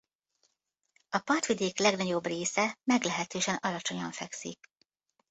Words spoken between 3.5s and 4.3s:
alacsonyan